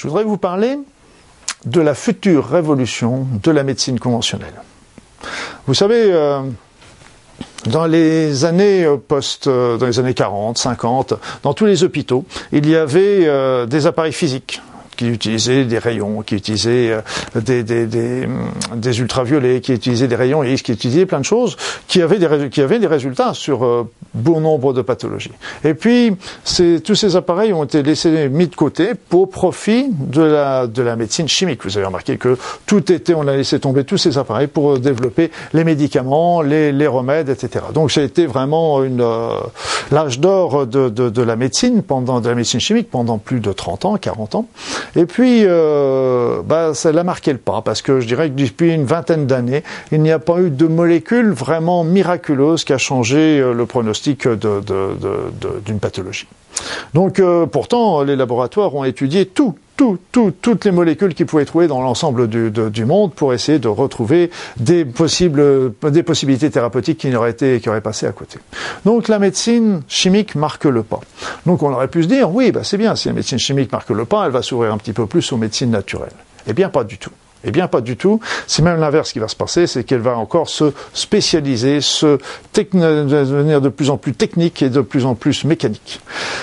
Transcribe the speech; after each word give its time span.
je 0.00 0.08
voudrais 0.08 0.24
vous 0.24 0.38
parler 0.38 0.78
de 1.66 1.80
la 1.82 1.94
future 1.94 2.46
révolution 2.48 3.26
de 3.42 3.50
la 3.50 3.64
médecine 3.64 4.00
conventionnelle. 4.00 4.54
Vous 5.66 5.74
savez, 5.74 6.10
euh, 6.10 6.40
dans 7.66 7.84
les 7.84 8.46
années 8.46 8.88
post, 9.08 9.46
euh, 9.46 9.76
dans 9.76 9.84
les 9.84 9.98
années 9.98 10.14
40, 10.14 10.56
50, 10.56 11.12
dans 11.42 11.52
tous 11.52 11.66
les 11.66 11.84
hôpitaux, 11.84 12.24
il 12.50 12.66
y 12.66 12.76
avait 12.76 13.26
euh, 13.26 13.66
des 13.66 13.86
appareils 13.86 14.14
physiques 14.14 14.62
qui 15.00 15.08
utilisaient 15.08 15.64
des 15.64 15.78
rayons, 15.78 16.20
qui 16.20 16.34
utilisaient 16.34 16.90
euh, 16.90 17.00
des, 17.34 17.62
des, 17.62 17.86
des, 17.86 18.28
des, 18.76 19.00
ultraviolets, 19.00 19.62
qui 19.62 19.72
utilisaient 19.72 20.08
des 20.08 20.14
rayons 20.14 20.44
X, 20.44 20.60
qui 20.60 20.72
utilisaient 20.72 21.06
plein 21.06 21.20
de 21.20 21.24
choses, 21.24 21.56
qui 21.88 22.02
avaient 22.02 22.18
des, 22.18 22.50
qui 22.50 22.60
des 22.60 22.86
résultats 22.86 23.32
sur 23.32 23.64
euh, 23.64 23.88
bon 24.12 24.42
nombre 24.42 24.74
de 24.74 24.82
pathologies. 24.82 25.30
Et 25.64 25.72
puis, 25.72 26.14
tous 26.84 26.94
ces 26.94 27.16
appareils 27.16 27.54
ont 27.54 27.64
été 27.64 27.82
laissés 27.82 28.28
mis 28.28 28.46
de 28.46 28.54
côté 28.54 28.90
pour 28.94 29.30
profit 29.30 29.86
de 29.90 30.20
la, 30.20 30.66
de 30.66 30.82
la 30.82 30.96
médecine 30.96 31.28
chimique. 31.28 31.64
Vous 31.64 31.78
avez 31.78 31.86
remarqué 31.86 32.18
que 32.18 32.36
tout 32.66 32.92
était, 32.92 33.14
on 33.14 33.26
a 33.26 33.34
laissé 33.34 33.58
tomber 33.58 33.84
tous 33.84 33.96
ces 33.96 34.18
appareils 34.18 34.48
pour 34.48 34.78
développer 34.78 35.30
les 35.54 35.64
médicaments, 35.64 36.42
les, 36.42 36.72
les 36.72 36.86
remèdes, 36.86 37.30
etc. 37.30 37.64
Donc, 37.72 37.90
ça 37.90 38.02
a 38.02 38.04
été 38.04 38.26
vraiment 38.26 38.84
une 38.84 39.00
euh, 39.00 39.30
l'âge 39.90 40.20
d'or 40.20 40.66
de, 40.66 40.90
de, 40.90 41.08
de 41.08 41.22
la 41.22 41.36
médecine 41.36 41.82
pendant 41.82 42.20
de 42.20 42.28
la 42.28 42.34
médecine 42.34 42.60
chimique 42.60 42.90
pendant 42.90 43.16
plus 43.16 43.40
de 43.40 43.50
30 43.50 43.86
ans, 43.86 43.96
40 43.96 44.34
ans. 44.34 44.46
Et 44.96 45.06
puis, 45.06 45.42
euh, 45.44 46.42
bah, 46.44 46.74
ça 46.74 46.92
l'a 46.92 47.04
marqué 47.04 47.32
le 47.32 47.38
pas, 47.38 47.62
parce 47.62 47.82
que 47.82 48.00
je 48.00 48.06
dirais 48.06 48.28
que 48.28 48.34
depuis 48.34 48.72
une 48.74 48.84
vingtaine 48.84 49.26
d'années, 49.26 49.62
il 49.92 50.00
n'y 50.02 50.10
a 50.10 50.18
pas 50.18 50.40
eu 50.40 50.50
de 50.50 50.66
molécule 50.66 51.30
vraiment 51.30 51.84
miraculeuse 51.84 52.64
qui 52.64 52.72
a 52.72 52.78
changé 52.78 53.40
euh, 53.40 53.52
le 53.52 53.66
pronostic 53.66 54.26
d'une 54.28 55.78
pathologie. 55.80 56.26
Donc, 56.94 57.20
euh, 57.20 57.46
pourtant, 57.46 58.02
les 58.02 58.16
laboratoires 58.16 58.74
ont 58.74 58.84
étudié 58.84 59.26
tout, 59.26 59.54
toutes 60.12 60.64
les 60.64 60.70
molécules 60.70 61.14
qu'ils 61.14 61.26
pouvaient 61.26 61.44
trouver 61.44 61.66
dans 61.66 61.80
l'ensemble 61.80 62.28
du, 62.28 62.50
du, 62.50 62.84
monde 62.84 63.12
pour 63.12 63.32
essayer 63.34 63.58
de 63.58 63.68
retrouver 63.68 64.30
des 64.58 64.84
possibles, 64.84 65.72
des 65.82 66.02
possibilités 66.02 66.50
thérapeutiques 66.50 66.98
qui 66.98 67.14
auraient 67.14 67.30
été, 67.30 67.60
qui 67.60 67.68
auraient 67.68 67.80
passé 67.80 68.06
à 68.06 68.12
côté. 68.12 68.38
Donc 68.84 69.08
la 69.08 69.18
médecine 69.18 69.82
chimique 69.88 70.34
marque 70.34 70.64
le 70.64 70.82
pas. 70.82 71.00
Donc 71.46 71.62
on 71.62 71.72
aurait 71.72 71.88
pu 71.88 72.02
se 72.02 72.08
dire, 72.08 72.30
oui, 72.30 72.52
bah 72.52 72.60
c'est 72.64 72.78
bien, 72.78 72.94
si 72.96 73.08
la 73.08 73.14
médecine 73.14 73.38
chimique 73.38 73.72
marque 73.72 73.90
le 73.90 74.04
pas, 74.04 74.26
elle 74.26 74.32
va 74.32 74.42
s'ouvrir 74.42 74.72
un 74.72 74.78
petit 74.78 74.92
peu 74.92 75.06
plus 75.06 75.32
aux 75.32 75.36
médecines 75.36 75.70
naturelles. 75.70 76.10
Eh 76.46 76.52
bien, 76.52 76.68
pas 76.68 76.84
du 76.84 76.98
tout. 76.98 77.10
Eh 77.44 77.50
bien, 77.50 77.68
pas 77.68 77.80
du 77.80 77.96
tout. 77.96 78.20
C'est 78.46 78.62
même 78.62 78.78
l'inverse 78.80 79.12
qui 79.12 79.18
va 79.18 79.28
se 79.28 79.36
passer, 79.36 79.66
c'est 79.66 79.84
qu'elle 79.84 80.00
va 80.00 80.16
encore 80.16 80.48
se 80.48 80.72
spécialiser, 80.92 81.80
se 81.80 82.18
devenir 82.54 83.60
de 83.60 83.68
plus 83.70 83.88
en 83.88 83.96
plus 83.96 84.12
technique 84.12 84.62
et 84.62 84.68
de 84.68 84.80
plus 84.82 85.06
en 85.06 85.14
plus 85.14 85.44
mécanique. 85.44 86.00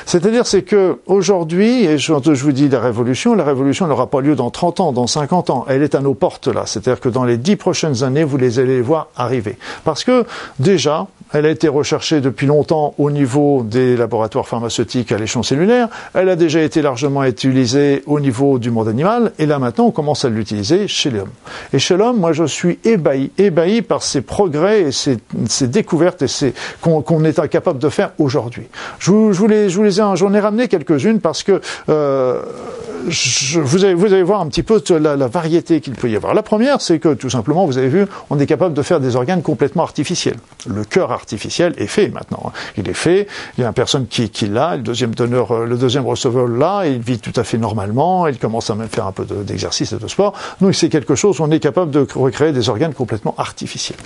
C'est-à-dire, 0.08 0.48
c'est 0.48 0.62
que 0.62 1.00
aujourd'hui, 1.06 1.84
et 1.84 1.98
je, 1.98 2.14
vous 2.14 2.52
dis 2.54 2.70
la 2.70 2.80
révolution, 2.80 3.36
la 3.36 3.44
révolution 3.44 3.88
n'aura 3.88 4.08
pas 4.08 4.22
lieu 4.22 4.38
dans 4.38 4.50
30 4.50 4.80
ans, 4.80 4.92
dans 4.94 5.06
50 5.06 5.50
ans. 5.50 5.66
Elle 5.68 5.84
est 5.84 5.96
à 5.96 6.00
nos 6.00 6.14
portes 6.14 6.48
là. 6.48 6.64
C'est-à-dire 6.66 7.02
que 7.02 7.10
dans 7.10 7.26
les 7.26 7.36
10 7.36 7.58
prochaines 7.58 8.04
années, 8.04 8.24
vous 8.24 8.38
les 8.38 8.60
allez 8.60 8.80
voir 8.80 9.10
arriver. 9.18 9.58
Parce 9.84 10.06
que 10.06 10.26
déjà, 10.60 11.08
elle 11.34 11.46
a 11.46 11.50
été 11.50 11.68
recherchée 11.68 12.22
depuis 12.22 12.48
longtemps 12.48 12.94
au 12.98 13.12
niveau 13.12 13.64
des 13.64 13.98
laboratoires 13.98 14.48
pharmaceutiques 14.48 15.12
à 15.12 15.18
l'échelon 15.18 15.44
cellulaire. 15.44 15.90
Elle 16.14 16.30
a 16.30 16.36
déjà 16.36 16.62
été 16.62 16.82
largement 16.82 17.24
utilisée 17.24 18.04
au 18.06 18.20
niveau 18.20 18.60
du 18.60 18.72
monde 18.72 18.88
animal. 18.88 19.32
Et 19.40 19.46
là 19.46 19.60
maintenant, 19.60 19.86
on 19.86 19.92
commence 19.92 20.26
à 20.26 20.30
l'utiliser 20.30 20.88
chez 20.88 21.10
l'homme. 21.10 21.30
Et 21.74 21.80
chez 21.80 21.98
l'homme, 21.98 22.18
moi, 22.18 22.32
je 22.34 22.46
suis 22.46 22.80
ébahi, 22.84 23.32
ébahi 23.38 23.82
par 23.82 24.04
ces 24.04 24.22
progrès 24.22 24.82
et 24.82 24.92
ces, 24.92 25.18
découvertes 25.68 26.24
et 26.24 26.54
qu'on 26.82 27.24
est 27.24 27.40
incapable 27.40 27.80
de 27.80 27.90
faire 27.90 28.12
aujourd'hui. 28.18 28.68
Je, 29.00 29.12
vous, 29.12 29.48
les, 29.48 29.80
ai, 29.80 30.16
j'en 30.16 30.34
ai 30.34 30.40
ramené 30.40 30.68
quelques-unes 30.68 31.20
parce 31.20 31.44
que 31.44 31.62
euh, 31.90 32.42
je, 33.08 33.60
vous, 33.60 33.84
allez, 33.84 33.94
vous 33.94 34.14
allez 34.14 34.24
voir 34.24 34.42
un 34.42 34.48
petit 34.48 34.64
peu 34.64 34.82
la, 34.90 35.16
la 35.16 35.28
variété 35.28 35.82
qu'il 35.82 35.94
peut 35.94 36.10
y 36.10 36.16
avoir. 36.16 36.34
La 36.34 36.44
première, 36.44 36.82
c'est 36.82 37.00
que 37.00 37.14
tout 37.14 37.30
simplement, 37.30 37.66
vous 37.66 37.78
avez 37.78 37.90
vu, 37.90 38.06
on 38.30 38.40
est 38.40 38.46
capable 38.46 38.74
de 38.74 38.82
faire 38.82 39.00
des 39.00 39.16
organes 39.16 39.42
complètement 39.42 39.84
artificiels. 39.84 40.38
Le 40.68 40.84
cœur 40.84 41.12
artificiel 41.18 41.74
est 41.78 41.88
fait 41.88 42.10
maintenant. 42.10 42.44
Hein. 42.46 42.52
Il 42.78 42.90
est 42.90 42.94
fait. 42.94 43.28
Il 43.58 43.62
y 43.62 43.64
a 43.66 43.68
une 43.68 43.74
personne 43.74 44.08
qui, 44.08 44.30
qui 44.30 44.48
l'a. 44.48 44.76
Le 44.78 44.84
deuxième 44.84 45.14
donneur, 45.14 45.52
euh, 45.52 45.66
le 45.66 45.78
deuxième 45.78 46.06
receveur 46.06 46.48
l'a. 46.48 46.84
Il 46.88 47.00
vit 47.00 47.20
tout 47.20 47.34
à 47.36 47.44
fait 47.44 47.58
normalement. 47.58 48.28
Il 48.28 48.38
commence 48.38 48.70
à 48.70 48.76
même 48.76 48.88
faire 48.88 49.08
un 49.08 49.12
peu 49.12 49.26
d'exercice 49.26 49.92
et 49.92 49.98
de 49.98 50.08
sport. 50.08 50.34
Donc 50.62 50.76
c'est 50.76 50.90
quelque 50.90 51.16
chose. 51.16 51.40
On 51.42 51.52
est 51.52 51.60
capable 51.60 51.92
de 51.92 52.08
recréer 52.16 52.52
des 52.54 52.70
organes 52.70 52.94
complètement 52.94 53.36
artificiels. 53.38 54.00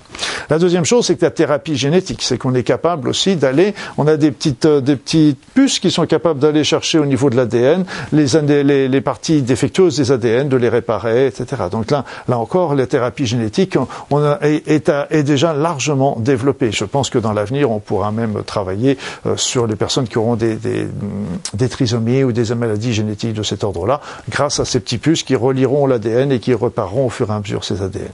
La 0.50 0.58
deuxième 0.58 0.86
chose, 0.86 1.06
c'est 1.06 1.16
que 1.16 1.26
la 1.26 1.32
thérapie 1.32 1.76
génétique, 1.76 2.22
c'est 2.24 2.38
qu'on 2.38 2.56
est 2.56 2.64
capable 2.64 3.10
aussi 3.10 3.36
d'aller. 3.36 3.74
On 3.98 4.08
a 4.08 4.18
des 4.18 4.32
petites 4.32 4.66
euh, 4.66 4.82
des 4.82 4.96
petites 4.96 5.40
puces 5.54 5.80
qui 5.80 5.92
sont 5.92 6.06
capables 6.06 6.40
d'aller 6.40 6.64
chercher 6.64 7.00
au 7.00 7.06
niveau 7.06 7.30
de 7.30 7.36
l'ADN 7.36 7.86
les, 8.12 8.88
les, 8.88 9.02
parties 9.02 9.42
défectueuses 9.42 9.98
des 9.98 10.12
ADN, 10.12 10.50
de 10.50 10.58
les 10.58 10.70
réparer, 10.70 11.28
etc. 11.28 11.64
Donc 11.72 11.92
là, 11.92 12.06
là 12.28 12.38
encore, 12.38 12.76
la 12.76 12.88
thérapie 12.88 13.26
génétique 13.26 13.78
on 14.10 14.24
a, 14.24 14.40
est, 14.42 14.90
est, 14.90 15.24
déjà 15.24 15.54
largement 15.54 16.18
développée. 16.20 16.72
Je 16.72 16.86
pense 16.86 17.01
que 17.10 17.18
dans 17.18 17.34
l'avenir, 17.34 17.72
on 17.72 17.80
pourra 17.80 18.12
même 18.12 18.44
travailler 18.46 18.98
euh, 19.26 19.38
sur 19.38 19.68
les 19.68 19.76
personnes 19.76 20.08
qui 20.08 20.18
auront 20.18 20.36
des, 20.36 20.56
des, 20.56 21.70
trisomies 21.70 22.24
ou 22.24 22.32
des 22.32 22.54
maladies 22.54 22.94
génétiques 22.94 23.34
de 23.34 23.44
cet 23.44 23.64
ordre-là, 23.64 24.02
grâce 24.30 24.60
à 24.60 24.66
ces 24.66 24.80
petits 24.80 24.98
puces 24.98 25.24
qui 25.24 25.36
relieront 25.36 25.88
l'ADN 25.88 26.32
et 26.32 26.40
qui 26.40 26.54
répareront 26.54 27.08
au 27.08 27.10
fur 27.10 27.30
et 27.30 27.34
à 27.34 27.40
mesure 27.40 27.64
ces 27.64 27.82
ADN. 27.82 28.10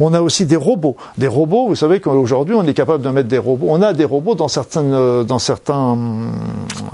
On 0.00 0.12
a 0.14 0.20
aussi 0.20 0.46
des 0.46 0.56
robots. 0.56 0.96
Des 1.18 1.28
robots, 1.28 1.68
vous 1.68 1.74
savez 1.74 2.00
qu'aujourd'hui, 2.00 2.54
on 2.54 2.64
est 2.64 2.74
capable 2.74 3.02
de 3.02 3.08
mettre 3.10 3.28
des 3.28 3.38
robots. 3.38 3.66
On 3.70 3.82
a 3.82 3.92
des 3.92 4.04
robots 4.04 4.34
dans 4.34 4.48
certaines, 4.48 4.92
euh, 4.92 5.24
dans 5.24 5.38
certains 5.38 5.96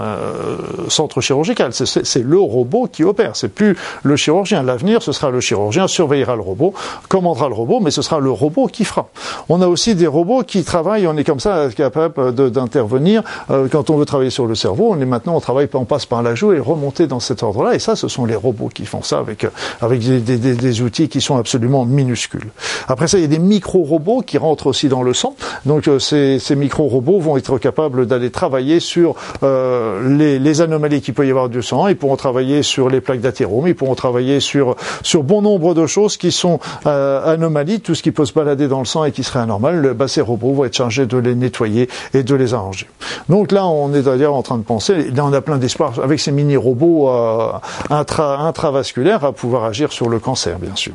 euh, 0.01 0.57
centres 0.87 1.21
chirurgicaux. 1.21 1.63
C'est 1.71 2.23
le 2.23 2.39
robot 2.39 2.87
qui 2.91 3.03
opère. 3.03 3.35
C'est 3.35 3.49
plus 3.49 3.75
le 4.03 4.15
chirurgien. 4.15 4.63
L'avenir, 4.63 5.01
ce 5.01 5.11
sera 5.11 5.29
le 5.29 5.39
chirurgien 5.39 5.87
surveillera 5.87 6.35
le 6.35 6.41
robot, 6.41 6.73
commandera 7.07 7.47
le 7.47 7.55
robot, 7.55 7.79
mais 7.79 7.91
ce 7.91 8.01
sera 8.01 8.19
le 8.19 8.31
robot 8.31 8.67
qui 8.67 8.85
fera. 8.85 9.09
On 9.49 9.61
a 9.61 9.67
aussi 9.67 9.95
des 9.95 10.07
robots 10.07 10.43
qui 10.43 10.63
travaillent. 10.63 11.07
On 11.07 11.17
est 11.17 11.23
comme 11.33 11.39
ça 11.39 11.67
capable 11.75 12.31
d'intervenir 12.31 13.23
euh, 13.49 13.67
quand 13.67 13.89
on 13.89 13.97
veut 13.97 14.05
travailler 14.05 14.29
sur 14.29 14.45
le 14.45 14.53
cerveau. 14.53 14.89
On 14.91 15.01
est 15.01 15.05
maintenant, 15.05 15.35
on 15.35 15.39
travaille, 15.39 15.67
on 15.73 15.83
passe 15.83 16.05
par 16.05 16.21
la 16.21 16.35
joue 16.35 16.53
et 16.53 16.59
remonter 16.59 17.07
dans 17.07 17.19
cet 17.19 17.41
ordre-là. 17.41 17.73
Et 17.73 17.79
ça, 17.79 17.95
ce 17.95 18.07
sont 18.07 18.25
les 18.25 18.35
robots 18.35 18.69
qui 18.71 18.85
font 18.85 19.01
ça 19.01 19.17
avec 19.17 19.47
avec 19.81 20.01
des, 20.01 20.81
outils 20.83 21.09
qui 21.09 21.21
sont 21.21 21.37
absolument 21.37 21.85
minuscules. 21.85 22.51
Après 22.87 23.07
ça, 23.07 23.17
il 23.17 23.21
y 23.21 23.23
a 23.23 23.27
des 23.27 23.39
micro-robots 23.39 24.21
qui 24.21 24.37
rentrent 24.37 24.67
aussi 24.67 24.89
dans 24.89 25.01
le 25.01 25.15
sang. 25.15 25.35
Donc 25.65 25.87
euh, 25.87 25.97
ces, 25.97 26.55
micro-robots 26.55 27.19
vont 27.19 27.35
être 27.35 27.57
capables 27.57 28.05
d'aller 28.05 28.29
travailler 28.29 28.79
sur 28.79 29.15
euh, 29.41 30.39
les, 30.39 30.61
anomalies 30.61 31.01
qu'il 31.01 31.15
peut 31.15 31.25
y 31.25 31.31
avoir 31.31 31.49
du 31.49 31.63
sang. 31.63 31.87
Ils 31.87 31.97
pourront 31.97 32.15
travailler 32.15 32.61
sur 32.61 32.89
les 32.89 33.01
plaques 33.01 33.21
d'athérome. 33.21 33.67
Ils 33.67 33.75
pourront 33.75 33.95
travailler 33.95 34.39
sur 34.39 34.75
sur 35.01 35.23
bon 35.23 35.41
nombre 35.41 35.73
de 35.73 35.87
choses 35.87 36.15
qui 36.15 36.31
sont 36.31 36.59
euh, 36.85 37.25
anomalies, 37.25 37.79
tout 37.79 37.95
ce 37.95 38.03
qui 38.03 38.11
peut 38.11 38.25
se 38.25 38.33
balader 38.33 38.67
dans 38.67 38.79
le 38.79 38.85
sang 38.85 39.03
et 39.03 39.11
qui 39.11 39.23
serait 39.23 39.39
anormal. 39.39 39.95
Bah, 39.95 40.07
ces 40.07 40.21
robots 40.21 40.53
vont 40.53 40.65
être 40.65 40.75
chargés 40.75 41.05
de 41.05 41.17
les 41.23 41.35
nettoyer 41.35 41.89
et 42.13 42.23
de 42.23 42.35
les 42.35 42.53
arranger. 42.53 42.87
Donc 43.29 43.51
là, 43.51 43.65
on 43.65 43.93
est 43.93 44.03
d'ailleurs 44.03 44.35
en 44.35 44.41
train 44.41 44.57
de 44.57 44.63
penser. 44.63 45.09
Là, 45.11 45.25
on 45.25 45.33
a 45.33 45.41
plein 45.41 45.57
d'espoir 45.57 45.99
avec 46.03 46.19
ces 46.19 46.31
mini-robots 46.31 47.09
euh, 47.09 47.51
intra, 47.89 48.39
intravasculaires 48.39 49.23
à 49.23 49.31
pouvoir 49.31 49.63
agir 49.63 49.91
sur 49.91 50.09
le 50.09 50.19
cancer, 50.19 50.59
bien 50.59 50.75
sûr. 50.75 50.93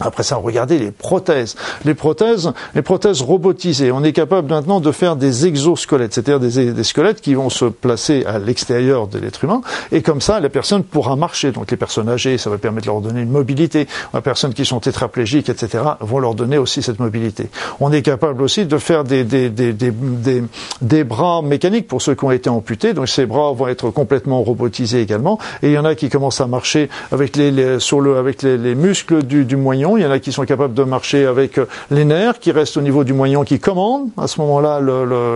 Après 0.00 0.24
ça, 0.24 0.36
regardez 0.36 0.78
les 0.78 0.90
prothèses. 0.90 1.56
Les 1.84 1.94
prothèses, 1.94 2.52
les 2.74 2.82
prothèses 2.82 3.22
robotisées. 3.22 3.92
On 3.92 4.02
est 4.02 4.12
capable 4.12 4.48
maintenant 4.48 4.80
de 4.80 4.90
faire 4.90 5.14
des 5.14 5.46
exosquelettes, 5.46 6.14
c'est-à-dire 6.14 6.40
des, 6.40 6.84
squelettes 6.84 7.20
qui 7.20 7.34
vont 7.34 7.48
se 7.48 7.66
placer 7.66 8.24
à 8.26 8.38
l'extérieur 8.38 9.06
de 9.06 9.18
l'être 9.18 9.44
humain, 9.44 9.60
et 9.92 10.02
comme 10.02 10.20
ça, 10.20 10.40
la 10.40 10.48
personne 10.48 10.82
pourra 10.82 11.16
marcher. 11.16 11.52
Donc 11.52 11.70
les 11.70 11.76
personnes 11.76 12.08
âgées, 12.08 12.38
ça 12.38 12.50
va 12.50 12.58
permettre 12.58 12.86
de 12.86 12.92
leur 12.92 13.00
donner 13.00 13.22
une 13.22 13.30
mobilité. 13.30 13.86
Les 14.12 14.20
personnes 14.20 14.52
qui 14.52 14.64
sont 14.64 14.80
tétraplégiques, 14.80 15.48
etc., 15.48 15.84
vont 16.00 16.18
leur 16.18 16.34
donner 16.34 16.58
aussi 16.58 16.82
cette 16.82 16.98
mobilité. 16.98 17.48
On 17.80 17.92
est 17.92 18.02
capable 18.02 18.42
aussi 18.42 18.66
de 18.66 18.78
faire 18.78 19.04
des, 19.04 19.22
des, 19.22 19.48
des, 19.48 19.72
des, 19.72 20.42
des 20.80 21.04
bras 21.04 21.40
mécaniques 21.42 21.86
pour 21.86 22.02
ceux 22.02 22.14
qui 22.14 22.24
ont 22.24 22.32
été 22.32 22.50
amputés. 22.50 22.94
Donc 22.94 23.08
ces 23.08 23.26
bras 23.26 23.52
vont 23.52 23.68
être 23.68 23.90
complètement 23.90 24.42
robotisés 24.42 25.00
également. 25.00 25.38
Et 25.62 25.68
il 25.68 25.72
y 25.72 25.78
en 25.78 25.84
a 25.84 25.94
qui 25.94 26.08
commencent 26.08 26.40
à 26.40 26.46
marcher 26.46 26.88
avec 27.12 27.36
les, 27.36 27.78
sur 27.78 28.00
le, 28.00 28.16
avec 28.16 28.42
les 28.42 28.74
muscles 28.74 29.22
du, 29.22 29.44
du 29.44 29.56
moyen 29.56 29.83
il 29.96 30.02
y 30.02 30.06
en 30.06 30.10
a 30.10 30.18
qui 30.18 30.32
sont 30.32 30.44
capables 30.44 30.74
de 30.74 30.84
marcher 30.84 31.26
avec 31.26 31.58
euh, 31.58 31.68
les 31.90 32.04
nerfs, 32.04 32.38
qui 32.38 32.50
restent 32.50 32.76
au 32.76 32.80
niveau 32.80 33.04
du 33.04 33.12
moignon, 33.12 33.44
qui 33.44 33.58
commandent 33.58 34.08
à 34.16 34.26
ce 34.26 34.40
moment-là 34.40 34.80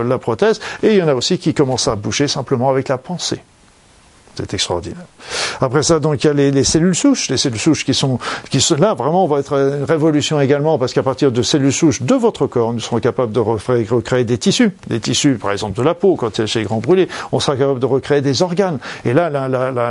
la 0.03 0.17
prothèse. 0.17 0.59
Et 0.83 0.93
il 0.93 0.97
y 0.97 1.03
en 1.03 1.07
a 1.07 1.13
aussi 1.13 1.37
qui 1.37 1.53
commencent 1.53 1.87
à 1.87 1.95
bouger 1.95 2.27
simplement 2.27 2.69
avec 2.69 2.89
la 2.89 2.97
pensée. 2.97 3.39
C'est 4.39 4.53
extraordinaire. 4.53 5.05
Après 5.59 5.83
ça, 5.83 5.99
donc 5.99 6.23
il 6.23 6.27
y 6.27 6.29
a 6.29 6.33
les, 6.33 6.63
cellules 6.63 6.95
souches, 6.95 7.29
les 7.29 7.35
cellules 7.35 7.59
souches 7.59 7.83
qui 7.83 7.93
sont, 7.93 8.19
qui 8.49 8.61
sont 8.61 8.75
là 8.75 8.93
vraiment, 8.93 9.25
on 9.25 9.27
va 9.27 9.39
être 9.39 9.51
une 9.51 9.83
révolution 9.83 10.39
également 10.39 10.77
parce 10.77 10.93
qu'à 10.93 11.03
partir 11.03 11.33
de 11.33 11.41
cellules 11.41 11.73
souches 11.73 12.01
de 12.01 12.15
votre 12.15 12.47
corps, 12.47 12.71
nous 12.71 12.79
serons 12.79 13.01
capables 13.01 13.33
de 13.33 13.39
recréer 13.41 14.23
des 14.23 14.37
tissus, 14.37 14.71
des 14.87 15.01
tissus, 15.01 15.33
par 15.33 15.51
exemple 15.51 15.77
de 15.77 15.83
la 15.83 15.93
peau 15.93 16.15
quand 16.15 16.39
il 16.39 16.47
chez 16.47 16.63
grand 16.63 16.77
brûlé, 16.77 17.09
on 17.33 17.41
sera 17.41 17.57
capable 17.57 17.81
de 17.81 17.85
recréer 17.85 18.21
des 18.21 18.41
organes. 18.41 18.79
Et 19.03 19.11
là, 19.11 19.29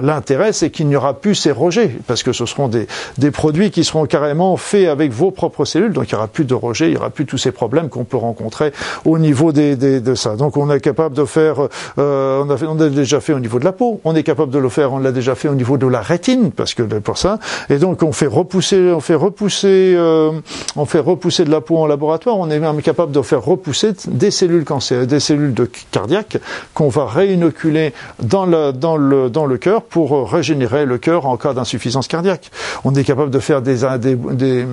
l'intérêt, 0.00 0.54
c'est 0.54 0.70
qu'il 0.70 0.88
n'y 0.88 0.96
aura 0.96 1.12
plus 1.12 1.34
ces 1.34 1.52
rejets 1.52 1.94
parce 2.06 2.22
que 2.22 2.32
ce 2.32 2.46
seront 2.46 2.68
des, 2.68 2.86
des 3.18 3.30
produits 3.30 3.70
qui 3.70 3.84
seront 3.84 4.06
carrément 4.06 4.56
faits 4.56 4.88
avec 4.88 5.12
vos 5.12 5.30
propres 5.30 5.66
cellules, 5.66 5.92
donc 5.92 6.10
il 6.10 6.14
n'y 6.14 6.18
aura 6.18 6.28
plus 6.28 6.46
de 6.46 6.54
rejets, 6.54 6.86
il 6.86 6.92
n'y 6.92 6.96
aura 6.96 7.10
plus 7.10 7.26
tous 7.26 7.36
ces 7.36 7.52
problèmes 7.52 7.90
qu'on 7.90 8.04
peut 8.04 8.16
rencontrer 8.16 8.72
au 9.04 9.18
niveau 9.18 9.52
des, 9.52 9.76
des, 9.76 10.00
de 10.00 10.14
ça. 10.14 10.36
Donc 10.36 10.56
on 10.56 10.70
est 10.70 10.80
capable 10.80 11.14
de 11.14 11.26
faire, 11.26 11.68
euh, 11.98 12.42
on, 12.42 12.50
a 12.50 12.56
on 12.64 12.80
a 12.80 12.88
déjà 12.88 13.20
fait 13.20 13.34
au 13.34 13.40
niveau 13.40 13.58
de 13.58 13.64
la 13.66 13.72
peau, 13.72 14.00
on 14.04 14.16
est 14.16 14.22
capable 14.22 14.37
capable 14.38 14.52
de 14.52 14.58
le 14.60 14.68
faire, 14.68 14.92
on 14.92 14.98
l'a 14.98 15.10
déjà 15.10 15.34
fait 15.34 15.48
au 15.48 15.56
niveau 15.56 15.78
de 15.78 15.86
la 15.88 16.00
rétine, 16.00 16.52
parce 16.52 16.72
que 16.72 16.82
pour 16.82 17.18
ça. 17.18 17.40
Et 17.70 17.78
donc 17.78 18.04
on 18.04 18.12
fait 18.12 18.28
repousser, 18.28 18.92
on 18.92 19.00
fait 19.00 19.16
repousser, 19.16 19.94
euh, 19.96 20.30
on 20.76 20.84
fait 20.84 21.00
repousser 21.00 21.44
de 21.44 21.50
la 21.50 21.60
peau 21.60 21.76
en 21.78 21.88
laboratoire. 21.88 22.38
On 22.38 22.48
est 22.48 22.60
même 22.60 22.80
capable 22.80 23.10
de 23.10 23.20
faire 23.22 23.42
repousser 23.42 23.94
des 24.06 24.30
cellules 24.30 24.64
cancéreuses, 24.64 25.08
des 25.08 25.18
cellules 25.18 25.54
de 25.54 25.68
cardiaques 25.90 26.38
qu'on 26.72 26.88
va 26.88 27.06
réinoculer 27.06 27.92
dans 28.22 28.46
le 28.46 28.72
dans 28.72 28.96
le 28.96 29.28
dans 29.28 29.46
le 29.46 29.58
cœur 29.58 29.82
pour 29.82 30.30
régénérer 30.30 30.86
le 30.86 30.98
cœur 30.98 31.26
en 31.26 31.36
cas 31.36 31.52
d'insuffisance 31.52 32.06
cardiaque. 32.06 32.52
On 32.84 32.94
est 32.94 33.04
capable 33.04 33.32
de 33.32 33.40
faire 33.40 33.60
des, 33.60 33.78
des 33.98 34.66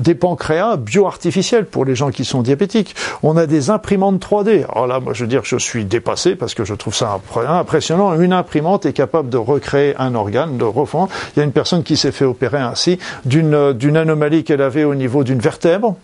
des 0.00 0.14
pancréas 0.14 0.76
bioartificiels 0.76 1.66
pour 1.66 1.84
les 1.84 1.94
gens 1.94 2.10
qui 2.10 2.24
sont 2.24 2.42
diabétiques. 2.42 2.94
On 3.22 3.36
a 3.36 3.46
des 3.46 3.70
imprimantes 3.70 4.20
3D. 4.24 4.64
Alors 4.70 4.86
là, 4.86 5.00
moi, 5.00 5.12
je 5.12 5.24
veux 5.24 5.28
dire, 5.28 5.44
je 5.44 5.56
suis 5.56 5.84
dépassé 5.84 6.36
parce 6.36 6.54
que 6.54 6.64
je 6.64 6.74
trouve 6.74 6.94
ça 6.94 7.20
impressionnant. 7.36 8.18
Une 8.18 8.32
imprimante 8.32 8.86
est 8.86 8.92
capable 8.92 9.28
de 9.28 9.36
recréer 9.36 9.94
un 9.98 10.14
organe, 10.14 10.58
de 10.58 10.64
refondre. 10.64 11.10
Il 11.34 11.40
y 11.40 11.42
a 11.42 11.44
une 11.44 11.52
personne 11.52 11.82
qui 11.82 11.96
s'est 11.96 12.12
fait 12.12 12.24
opérer 12.24 12.58
ainsi 12.58 12.98
d'une 13.24 13.72
d'une 13.72 13.96
anomalie 13.96 14.44
qu'elle 14.44 14.62
avait 14.62 14.84
au 14.84 14.94
niveau 14.94 15.24
d'une 15.24 15.40
vertèbre. 15.40 15.96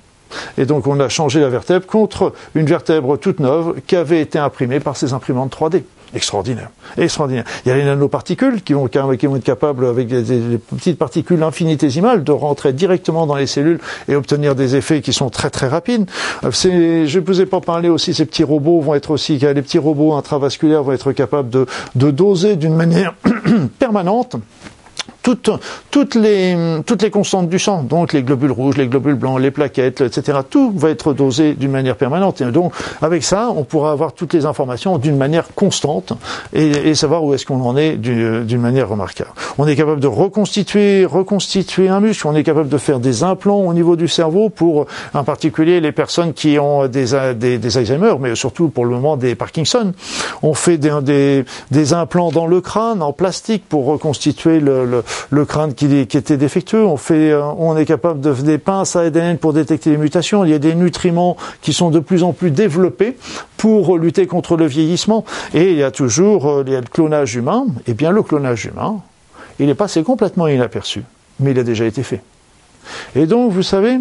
Et 0.59 0.67
donc 0.67 0.87
on 0.87 0.99
a 1.01 1.09
changé 1.09 1.41
la 1.41 1.49
vertèbre 1.49 1.87
contre 1.87 2.33
une 2.55 2.67
vertèbre 2.67 3.19
toute 3.19 3.41
neuve 3.41 3.81
qui 3.87 3.97
avait 3.97 4.21
été 4.21 4.39
imprimée 4.39 4.81
par 4.81 4.97
ces 4.97 5.13
imprimantes 5.13 5.57
3D. 5.57 5.83
Extraordinaire. 6.15 6.71
Extraordinaire. 6.97 7.45
Il 7.65 7.69
y 7.69 7.73
a 7.73 7.77
les 7.77 7.85
nanoparticules 7.85 8.63
qui 8.63 8.73
vont, 8.75 8.87
qui 8.87 9.27
vont 9.27 9.37
être 9.37 9.45
capables, 9.45 9.85
avec 9.85 10.09
des, 10.09 10.59
petites 10.59 10.99
particules 10.99 11.43
infinitésimales, 11.43 12.23
de 12.23 12.33
rentrer 12.33 12.73
directement 12.73 13.27
dans 13.27 13.35
les 13.35 13.47
cellules 13.47 13.81
et 14.09 14.15
obtenir 14.15 14.55
des 14.55 14.77
effets 14.77 15.03
qui 15.03 15.13
sont 15.13 15.31
très 15.31 15.51
très 15.51 15.67
rapides. 15.67 16.09
Je 16.43 17.19
ne 17.19 17.25
vous 17.25 17.41
ai 17.41 17.47
pas 17.47 17.61
parlé 17.61 17.89
aussi, 17.89 18.15
ces 18.15 18.25
petits 18.25 18.45
robots 18.45 18.81
vont 18.81 18.95
être 18.95 19.11
aussi, 19.11 19.39
les 19.39 19.63
petits 19.63 19.79
robots 19.79 20.15
intravasculaires 20.15 20.85
vont 20.85 20.93
être 20.93 21.13
capables 21.13 21.51
de 21.51 22.11
doser 22.11 22.57
d'une 22.57 22.75
manière 22.75 23.15
permanente 23.79 24.37
toutes, 25.27 25.51
toutes, 25.91 26.15
les, 26.15 26.57
toutes 26.87 27.03
les 27.03 27.11
constantes 27.11 27.49
du 27.49 27.59
sang, 27.59 27.83
donc 27.83 28.13
les 28.13 28.23
globules 28.23 28.53
rouges, 28.53 28.77
les 28.77 28.87
globules 28.87 29.17
blancs, 29.17 29.41
les 29.41 29.51
plaquettes, 29.51 30.01
etc. 30.01 30.39
Tout 30.49 30.73
va 30.77 30.91
être 30.91 31.15
dosé 31.15 31.55
d'une 31.55 31.73
manière 31.73 31.97
permanente. 31.97 32.41
Et 32.43 32.45
donc, 32.53 32.73
avec 33.03 33.25
ça, 33.25 33.49
on 33.51 33.65
pourra 33.65 33.91
avoir 33.91 34.13
toutes 34.13 34.35
les 34.35 34.47
informations 34.47 34.99
d'une 34.99 35.17
manière 35.17 35.49
constante 35.57 36.13
et, 36.53 36.69
et 36.69 36.95
savoir 36.95 37.25
où 37.25 37.35
est-ce 37.35 37.45
qu'on 37.45 37.61
en 37.61 37.77
est 37.77 37.97
d'une 37.97 38.61
manière 38.61 38.89
remarquable. 38.89 39.33
On 39.59 39.67
est 39.67 39.75
capable 39.75 39.99
de 39.99 40.07
reconstituer, 40.07 41.05
reconstituer 41.05 41.89
un 41.89 41.99
muscle. 41.99 42.29
On 42.29 42.37
est 42.37 42.45
capable 42.45 42.69
de 42.69 42.79
faire 42.79 43.01
des 43.01 43.25
implants 43.25 43.67
au 43.67 43.75
niveau 43.75 43.97
du 43.97 44.07
cerveau 44.07 44.49
pour, 44.49 44.87
en 45.13 45.25
particulier, 45.25 45.81
les 45.81 45.91
personnes 45.91 46.35
qui 46.35 46.57
ont 46.61 46.87
des, 46.87 47.07
des, 47.35 47.59
des 47.59 47.79
Alzheimer, 47.79 48.15
mais 48.21 48.37
surtout 48.37 48.69
pour 48.69 48.85
le 48.85 48.93
moment 48.93 49.17
des 49.17 49.35
Parkinson. 49.35 49.93
On 50.45 50.55
fait 50.55 50.79
des, 50.79 51.45
des, 51.73 51.93
implants 51.95 52.31
dans 52.31 52.47
le 52.47 52.61
crâne 52.61 53.03
en 53.03 53.13
plastique 53.13 53.65
pour 53.69 53.87
reconstituer 53.87 54.61
le, 54.61 54.85
le 54.85 55.03
le 55.31 55.45
crâne 55.45 55.75
qui, 55.75 55.87
était 55.95 56.37
défectueux. 56.37 56.85
On 56.85 56.99
euh, 57.11 57.77
est 57.77 57.85
capable 57.85 58.21
de 58.21 58.33
des 58.33 58.59
pinces 58.59 58.97
à 58.97 59.01
ADN 59.01 59.39
pour 59.39 59.53
détecter 59.53 59.91
les 59.91 59.97
mutations. 59.97 60.45
Il 60.45 60.51
y 60.51 60.55
a 60.55 60.59
des 60.59 60.75
nutriments 60.75 61.37
qui 61.63 61.73
sont 61.73 61.91
de 61.91 62.01
plus 62.01 62.23
en 62.23 62.33
plus 62.33 62.51
développés 62.51 63.17
pour 63.57 63.99
lutter 63.99 64.27
contre 64.27 64.57
le 64.57 64.67
vieillissement. 64.67 65.25
Et 65.55 65.73
il 65.73 65.79
y 65.79 65.83
a 65.83 65.91
toujours 65.91 66.47
euh, 66.47 66.65
le 66.65 66.83
clonage 66.83 67.35
humain. 67.35 67.67
Eh 67.87 67.95
bien, 67.95 68.11
le 68.11 68.23
clonage 68.23 68.67
humain, 68.67 69.01
il 69.59 69.69
est 69.69 69.75
passé 69.75 70.03
complètement 70.03 70.49
inaperçu, 70.49 71.03
mais 71.41 71.53
il 71.53 71.59
a 71.59 71.65
déjà 71.65 71.85
été 71.85 72.03
fait. 72.03 72.23
Et 73.15 73.27
donc, 73.27 73.53
vous 73.53 73.63
savez, 73.63 73.99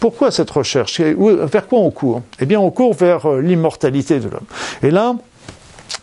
pourquoi 0.00 0.30
cette 0.30 0.50
recherche? 0.50 1.00
Vers 1.00 1.68
quoi 1.68 1.78
on 1.80 1.90
court? 1.90 2.22
Eh 2.40 2.46
bien, 2.46 2.60
on 2.60 2.70
court 2.70 2.94
vers 2.94 3.26
euh, 3.26 3.40
l'immortalité 3.40 4.18
de 4.18 4.28
l'homme. 4.28 4.46
Et 4.82 4.90
là, 4.90 5.14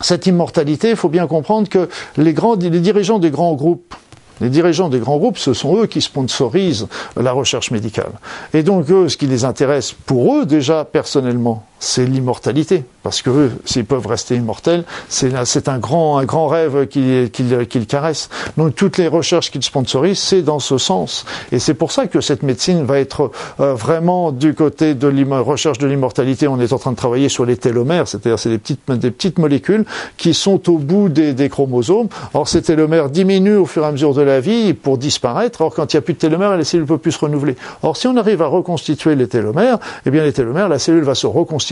cette 0.00 0.26
immortalité, 0.26 0.90
il 0.90 0.96
faut 0.96 1.08
bien 1.08 1.26
comprendre 1.26 1.68
que 1.68 1.88
les 2.16 2.32
dirigeants 2.32 3.18
des 3.18 3.30
grands 3.30 3.54
groupes 3.54 3.94
les 4.42 4.50
dirigeants 4.50 4.88
des 4.88 4.98
grands 4.98 5.18
groupes, 5.18 5.38
ce 5.38 5.54
sont 5.54 5.76
eux 5.76 5.86
qui 5.86 6.02
sponsorisent 6.02 6.88
la 7.16 7.32
recherche 7.32 7.70
médicale. 7.70 8.12
Et 8.52 8.62
donc, 8.62 8.86
ce 8.88 9.16
qui 9.16 9.26
les 9.26 9.44
intéresse 9.44 9.92
pour 9.92 10.34
eux, 10.34 10.44
déjà, 10.44 10.84
personnellement, 10.84 11.64
c'est 11.82 12.04
l'immortalité. 12.04 12.84
Parce 13.02 13.22
que 13.22 13.30
eux, 13.30 13.50
s'ils 13.64 13.84
peuvent 13.84 14.06
rester 14.06 14.36
immortels, 14.36 14.84
c'est 15.08 15.68
un 15.68 15.78
grand, 15.78 16.18
un 16.18 16.24
grand 16.24 16.46
rêve 16.46 16.86
qu'ils 16.86 17.28
qu 17.32 17.84
caressent. 17.86 18.30
Donc 18.56 18.76
toutes 18.76 18.98
les 18.98 19.08
recherches 19.08 19.50
qu'ils 19.50 19.64
sponsorisent, 19.64 20.20
c'est 20.20 20.42
dans 20.42 20.60
ce 20.60 20.78
sens. 20.78 21.26
Et 21.50 21.58
c'est 21.58 21.74
pour 21.74 21.90
ça 21.90 22.06
que 22.06 22.20
cette 22.20 22.44
médecine 22.44 22.84
va 22.84 23.00
être 23.00 23.32
euh, 23.58 23.74
vraiment 23.74 24.30
du 24.30 24.54
côté 24.54 24.94
de 24.94 25.08
la 25.08 25.40
recherche 25.40 25.78
de 25.78 25.88
l'immortalité. 25.88 26.46
On 26.46 26.60
est 26.60 26.72
en 26.72 26.78
train 26.78 26.92
de 26.92 26.96
travailler 26.96 27.28
sur 27.28 27.44
les 27.44 27.56
télomères, 27.56 28.06
c'est-à-dire 28.06 28.38
c'est 28.38 28.50
des 28.50 28.58
petites, 28.58 28.88
des 28.88 29.10
petites 29.10 29.40
molécules 29.40 29.84
qui 30.16 30.34
sont 30.34 30.70
au 30.70 30.78
bout 30.78 31.08
des, 31.08 31.34
des, 31.34 31.48
chromosomes. 31.48 32.08
Or 32.32 32.46
ces 32.46 32.62
télomères 32.62 33.10
diminuent 33.10 33.58
au 33.58 33.66
fur 33.66 33.82
et 33.82 33.86
à 33.86 33.90
mesure 33.90 34.14
de 34.14 34.22
la 34.22 34.38
vie 34.38 34.72
pour 34.72 34.98
disparaître. 34.98 35.62
Or 35.62 35.74
quand 35.74 35.92
il 35.92 35.96
n'y 35.96 35.98
a 35.98 36.02
plus 36.02 36.14
de 36.14 36.20
télomères, 36.20 36.56
la 36.56 36.62
cellule 36.62 36.84
ne 36.84 36.88
peut 36.88 36.98
plus 36.98 37.12
se 37.12 37.18
renouveler. 37.18 37.56
Or 37.82 37.96
si 37.96 38.06
on 38.06 38.16
arrive 38.16 38.40
à 38.40 38.46
reconstituer 38.46 39.16
les 39.16 39.26
télomères, 39.26 39.78
eh 40.06 40.10
bien 40.10 40.22
les 40.22 40.32
télomères, 40.32 40.68
la 40.68 40.78
cellule 40.78 41.02
va 41.02 41.16
se 41.16 41.26
reconstituer 41.26 41.71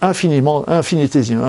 infiniment, 0.00 0.64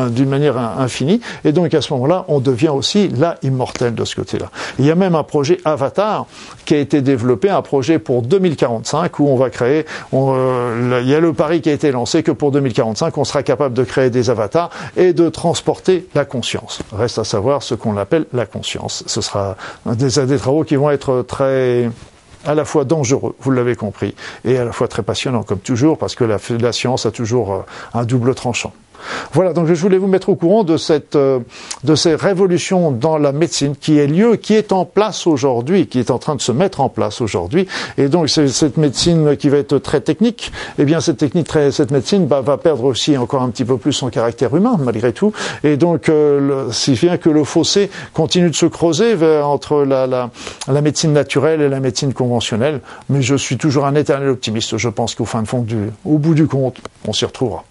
d'une 0.09 0.29
manière 0.29 0.57
infinie. 0.57 1.21
Et 1.43 1.51
donc 1.51 1.73
à 1.73 1.81
ce 1.81 1.93
moment-là, 1.93 2.25
on 2.27 2.39
devient 2.39 2.69
aussi 2.69 3.09
là 3.09 3.37
immortel 3.43 3.95
de 3.95 4.05
ce 4.05 4.15
côté-là. 4.15 4.49
Il 4.77 4.85
y 4.85 4.91
a 4.91 4.95
même 4.95 5.15
un 5.15 5.23
projet 5.23 5.59
Avatar 5.65 6.25
qui 6.65 6.75
a 6.75 6.77
été 6.77 7.01
développé, 7.01 7.49
un 7.49 7.61
projet 7.61 7.99
pour 7.99 8.21
2045 8.21 9.19
où 9.19 9.27
on 9.27 9.35
va 9.35 9.49
créer. 9.49 9.85
Euh, 10.13 10.99
il 11.01 11.09
y 11.09 11.15
a 11.15 11.19
le 11.19 11.33
pari 11.33 11.61
qui 11.61 11.69
a 11.69 11.73
été 11.73 11.91
lancé 11.91 12.23
que 12.23 12.31
pour 12.31 12.51
2045, 12.51 13.17
on 13.17 13.23
sera 13.23 13.43
capable 13.43 13.73
de 13.75 13.83
créer 13.83 14.09
des 14.09 14.29
avatars 14.29 14.69
et 14.97 15.13
de 15.13 15.29
transporter 15.29 16.07
la 16.15 16.25
conscience. 16.25 16.79
Reste 16.91 17.19
à 17.19 17.23
savoir 17.23 17.63
ce 17.63 17.75
qu'on 17.75 17.97
appelle 17.97 18.25
la 18.33 18.45
conscience. 18.45 19.03
Ce 19.07 19.21
sera 19.21 19.55
des 19.85 20.37
travaux 20.37 20.63
qui 20.63 20.75
vont 20.75 20.89
être 20.89 21.23
très 21.27 21.89
à 22.45 22.55
la 22.55 22.65
fois 22.65 22.85
dangereux, 22.85 23.35
vous 23.39 23.51
l'avez 23.51 23.75
compris, 23.75 24.15
et 24.45 24.57
à 24.57 24.65
la 24.65 24.71
fois 24.71 24.87
très 24.87 25.03
passionnant, 25.03 25.43
comme 25.43 25.59
toujours, 25.59 25.97
parce 25.97 26.15
que 26.15 26.23
la, 26.23 26.71
science 26.71 27.05
a 27.05 27.11
toujours 27.11 27.53
euh, 27.53 27.61
un 27.93 28.05
double 28.05 28.35
tranchant. 28.35 28.73
Voilà, 29.33 29.53
donc 29.53 29.67
je 29.67 29.73
voulais 29.73 29.97
vous 29.97 30.07
mettre 30.07 30.29
au 30.29 30.35
courant 30.35 30.63
de 30.63 30.77
cette 30.77 31.15
euh, 31.15 31.39
de 31.83 31.95
ces 31.95 32.15
révolutions 32.15 32.91
dans 32.91 33.17
la 33.17 33.31
médecine 33.31 33.75
qui 33.75 33.97
est 33.97 34.07
lieu, 34.07 34.35
qui 34.35 34.53
est 34.55 34.71
en 34.71 34.85
place 34.85 35.27
aujourd'hui, 35.27 35.87
qui 35.87 35.99
est 35.99 36.11
en 36.11 36.19
train 36.19 36.35
de 36.35 36.41
se 36.41 36.51
mettre 36.51 36.81
en 36.81 36.89
place 36.89 37.21
aujourd'hui. 37.21 37.67
Et 37.97 38.07
donc 38.07 38.29
cette 38.29 38.77
médecine 38.77 39.37
qui 39.37 39.49
va 39.49 39.57
être 39.57 39.77
très 39.77 40.01
technique, 40.01 40.51
eh 40.77 40.85
bien 40.85 40.99
cette 41.01 41.17
technique, 41.17 41.47
très, 41.47 41.71
cette 41.71 41.91
médecine 41.91 42.25
bah, 42.25 42.41
va 42.41 42.57
perdre 42.57 42.83
aussi 42.85 43.17
encore 43.17 43.41
un 43.41 43.49
petit 43.49 43.65
peu 43.65 43.77
plus 43.77 43.93
son 43.93 44.09
caractère 44.09 44.55
humain 44.55 44.77
malgré 44.79 45.13
tout. 45.13 45.31
Et 45.63 45.77
donc 45.77 46.09
euh, 46.09 46.71
si 46.71 46.93
bien 46.93 47.17
que 47.17 47.29
le 47.29 47.43
fossé 47.43 47.89
continue 48.13 48.49
de 48.49 48.55
se 48.55 48.65
creuser 48.65 49.15
entre 49.41 49.83
la, 49.83 50.07
la, 50.07 50.29
la, 50.67 50.81
médecine 50.81 51.13
naturelle 51.13 51.61
et 51.61 51.69
la 51.69 51.79
médecine 51.79 52.13
conventionnelle. 52.13 52.81
Mais 53.09 53.21
je 53.21 53.35
suis 53.35 53.57
toujours 53.57 53.85
un 53.85 53.95
éternel 53.95 54.29
optimiste. 54.29 54.77
Je 54.77 54.89
pense 54.89 55.15
qu'au 55.15 55.25
fin 55.25 55.41
de 55.41 55.47
fond, 55.47 55.61
du, 55.61 55.89
au 56.05 56.17
bout 56.17 56.33
du 56.33 56.47
compte, 56.47 56.77
on 57.07 57.13
s'y 57.13 57.25
retrouvera. 57.25 57.63